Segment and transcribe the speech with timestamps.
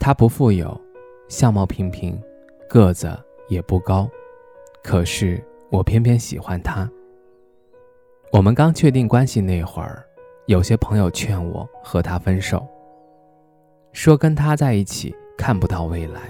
[0.00, 0.80] 他不富有，
[1.28, 2.18] 相貌平平，
[2.66, 3.14] 个子
[3.48, 4.08] 也不高，
[4.82, 6.90] 可是我偏偏喜欢他。
[8.32, 10.02] 我们刚确定关系那会儿，
[10.46, 12.66] 有些朋友劝我和他分手，
[13.92, 16.22] 说跟他在一起看不到未来，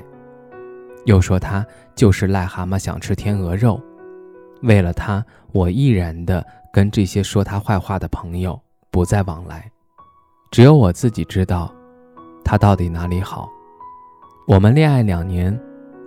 [1.05, 1.65] 又说他
[1.95, 3.81] 就是癞蛤蟆想吃天鹅肉。
[4.63, 9.71] 为了他，我毅然的跟这些说他坏话的朋友不再往来，
[10.51, 11.73] 只有我自己知道，
[12.45, 13.49] 他到底哪里好。
[14.51, 15.57] 我们恋爱两年，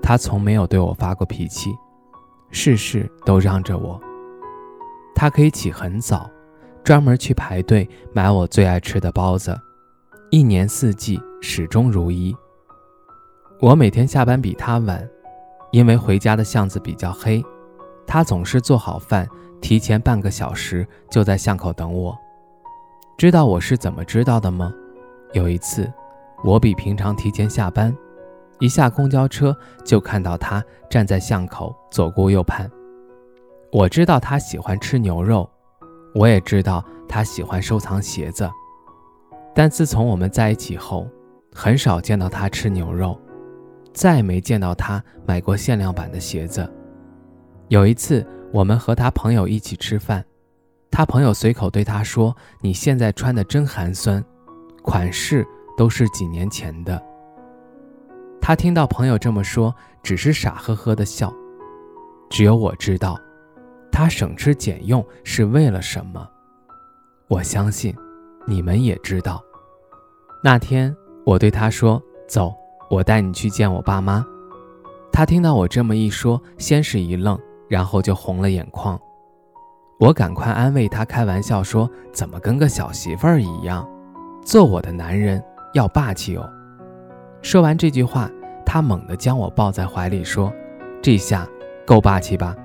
[0.01, 1.73] 他从没有对我发过脾气，
[2.51, 3.97] 事事都让着我。
[5.15, 6.29] 他可以起很早，
[6.83, 9.57] 专门去排队买我最爱吃的包子，
[10.29, 12.35] 一年四季始终如一。
[13.61, 15.09] 我每天下班比他晚，
[15.71, 17.41] 因为回家的巷子比较黑，
[18.05, 19.25] 他总是做好饭，
[19.61, 22.13] 提前半个小时就在巷口等我。
[23.17, 24.73] 知道我是怎么知道的吗？
[25.31, 25.89] 有一次，
[26.43, 27.95] 我比平常提前下班。
[28.63, 32.71] 一下公交车就看到他站在巷口左顾右盼。
[33.73, 35.49] 我知道他喜欢吃牛肉，
[36.15, 38.49] 我也知道他喜欢收藏鞋子。
[39.53, 41.05] 但自从我们在一起后，
[41.53, 43.19] 很少见到他吃牛肉，
[43.91, 46.65] 再没见到他买过限量版的鞋子。
[47.67, 50.23] 有一次，我们和他朋友一起吃饭，
[50.89, 54.23] 他朋友随口对他说：“你现在穿的真寒酸，
[54.81, 55.45] 款式
[55.77, 57.03] 都是几年前的。”
[58.45, 61.33] 他听到朋友这么说，只是傻呵呵的笑。
[62.29, 63.17] 只有我知道，
[63.89, 66.27] 他省吃俭用是为了什么。
[67.29, 67.95] 我相信，
[68.45, 69.41] 你们也知道。
[70.43, 70.93] 那天
[71.25, 72.53] 我对他说：“走，
[72.89, 74.25] 我带你去见我爸妈。”
[75.09, 77.39] 他听到我这么一说，先是一愣，
[77.69, 78.99] 然后就红了眼眶。
[80.01, 83.87] 我赶快安慰他，开玩笑说：“怎么跟个小媳妇儿一样？
[84.43, 85.41] 做我的男人
[85.73, 86.45] 要霸气哦。”
[87.43, 88.31] 说完这句话，
[88.65, 90.51] 他猛地将我抱在怀里，说
[91.03, 91.45] ：“这下
[91.85, 92.55] 够霸气吧？”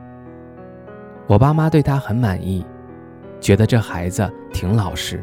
[1.26, 2.64] 我爸妈对他很满意，
[3.40, 5.22] 觉得这孩子挺老实。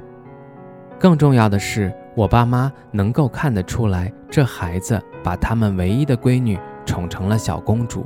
[0.99, 8.05] 更重要的是，我爸妈能够看得出来，这孩子把他们唯一的闺女宠成了小公主。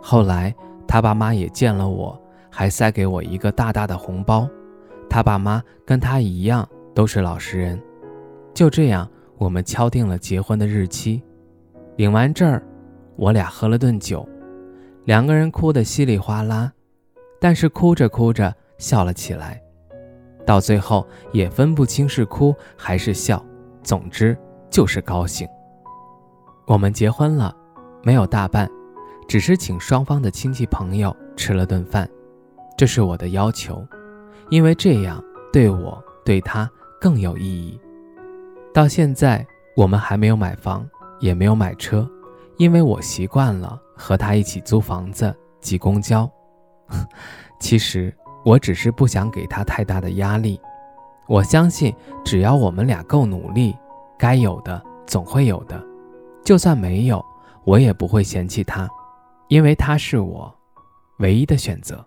[0.00, 0.54] 后来
[0.86, 2.18] 他爸妈也见了我，
[2.48, 4.48] 还塞给我一个大大的红包。
[5.10, 7.82] 他爸妈跟他一样，都是老实人。
[8.54, 9.06] 就这样。
[9.38, 11.22] 我们敲定了结婚的日期，
[11.96, 12.60] 领完证儿，
[13.16, 14.28] 我俩喝了顿酒，
[15.04, 16.72] 两个人哭得稀里哗啦，
[17.40, 19.62] 但是哭着哭着笑了起来，
[20.44, 23.40] 到最后也分不清是哭还是笑，
[23.82, 24.36] 总之
[24.68, 25.46] 就是高兴。
[26.66, 27.56] 我们结婚了，
[28.02, 28.68] 没有大办，
[29.28, 32.10] 只是请双方的亲戚朋友吃了顿饭，
[32.76, 33.86] 这是我的要求，
[34.50, 35.22] 因为这样
[35.52, 36.68] 对我对他
[37.00, 37.80] 更有意义。
[38.78, 39.44] 到现在，
[39.74, 42.08] 我们还没有买房，也没有买车，
[42.58, 46.30] 因为我习惯了和他一起租房子、挤公交。
[47.58, 50.60] 其实我只是不想给他太大的压力。
[51.26, 51.92] 我相信，
[52.24, 53.76] 只要我们俩够努力，
[54.16, 55.84] 该有的总会有的。
[56.44, 57.20] 就算没有，
[57.64, 58.88] 我也不会嫌弃他，
[59.48, 60.54] 因为他是我
[61.18, 62.06] 唯一的选择。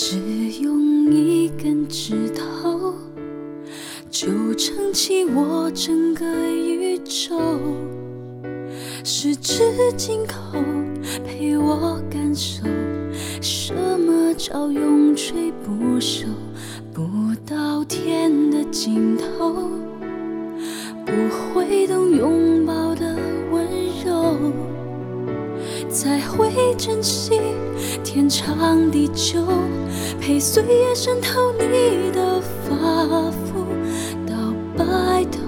[0.00, 0.16] 只
[0.62, 2.94] 用一根指头，
[4.08, 7.36] 就撑起我整个宇宙。
[9.02, 9.64] 十指
[9.96, 10.56] 紧扣，
[11.26, 12.62] 陪我感受
[13.42, 16.26] 什么叫永垂不朽。
[16.94, 17.02] 不
[17.44, 19.68] 到天的尽头，
[21.04, 21.12] 不
[21.52, 23.16] 会懂拥抱的
[23.50, 23.66] 温
[24.06, 24.36] 柔。
[25.90, 27.40] 才会珍惜
[28.04, 29.42] 天长地久，
[30.28, 32.76] 陪岁月渗透你的发
[33.30, 33.64] 肤
[34.26, 34.34] 到，
[34.76, 35.40] 白头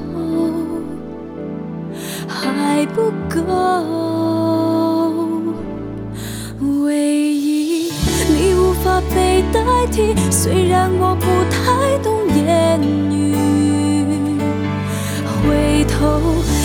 [2.27, 3.43] 还不够，
[6.83, 7.93] 唯一
[8.31, 9.61] 你无法被代
[9.93, 10.15] 替。
[10.31, 12.81] 虽然我不太懂言
[13.13, 13.35] 语，
[15.43, 16.23] 回头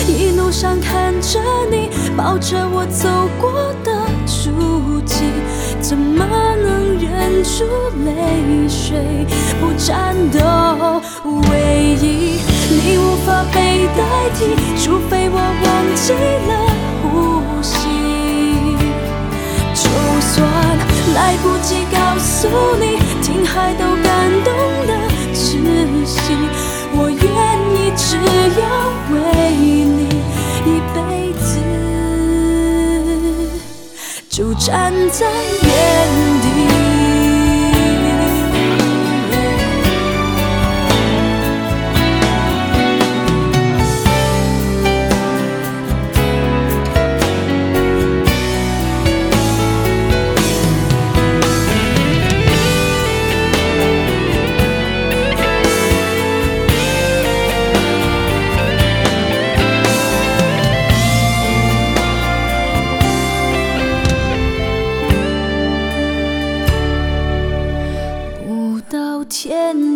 [0.08, 1.38] 一路上看着
[1.70, 3.92] 你抱着我走过的
[4.24, 5.16] 足迹，
[5.82, 7.12] 怎么能忍
[7.56, 7.64] 住
[8.04, 9.24] 泪水
[9.58, 10.38] 不颤抖？
[11.50, 12.04] 唯一
[12.68, 14.02] 你无法被代
[14.34, 14.38] 替，
[14.84, 16.52] 除非我忘记了
[17.00, 17.06] 呼
[17.62, 17.78] 吸。
[19.72, 19.88] 就
[20.20, 20.36] 算
[21.14, 22.46] 来不及告诉
[22.78, 22.84] 你，
[23.22, 24.12] 听海都感
[24.44, 24.52] 动
[24.86, 24.92] 的
[25.32, 25.40] 窒
[26.04, 26.20] 息，
[26.92, 27.24] 我愿
[27.72, 28.18] 意只
[28.60, 28.62] 要
[29.14, 29.16] 为
[29.56, 29.98] 你
[30.66, 30.98] 一辈
[31.40, 31.48] 子，
[34.28, 35.24] 就站在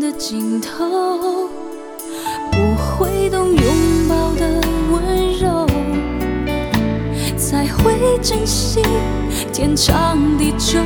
[0.00, 1.48] 的尽头，
[2.50, 3.64] 不会懂拥
[4.08, 5.66] 抱的温柔，
[7.36, 8.82] 才会珍惜
[9.52, 10.80] 天长地久，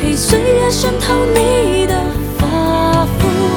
[0.00, 1.94] 陪岁月渗透你的
[2.38, 3.49] 发肤。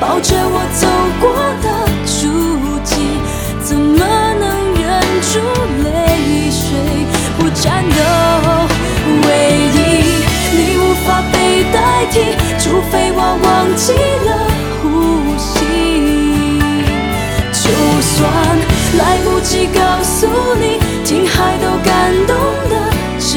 [0.00, 0.88] 抱着我走
[1.20, 1.30] 过
[1.60, 1.66] 的
[2.06, 2.26] 足
[2.82, 2.94] 迹，
[3.62, 3.98] 怎么
[4.40, 4.82] 能忍
[5.20, 5.38] 住
[5.84, 6.64] 泪水
[7.38, 8.00] 不颤抖？
[9.28, 9.28] 唯
[9.76, 9.78] 一
[10.56, 11.34] 你无法被
[11.70, 11.76] 代
[12.10, 12.14] 替，
[12.58, 13.92] 除非我忘记
[14.24, 14.28] 了
[14.80, 14.82] 呼
[15.36, 15.52] 吸。
[17.52, 17.64] 就
[18.00, 18.16] 算
[18.96, 20.26] 来不及告诉
[20.58, 22.34] 你，听海都感动
[22.70, 22.74] 的
[23.20, 23.28] 窒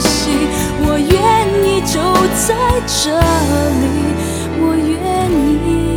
[0.00, 0.48] 息，
[0.80, 1.12] 我愿
[1.62, 2.00] 意就
[2.34, 2.56] 在
[2.86, 3.12] 这
[3.82, 3.84] 里，
[4.58, 4.96] 我愿
[5.70, 5.87] 意。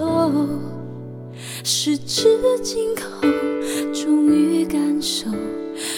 [0.00, 0.48] 哦，
[1.62, 3.20] 十指紧扣，
[3.92, 5.26] 终于感受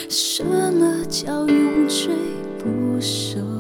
[0.08, 2.12] 什么叫永垂
[2.58, 3.51] 不朽。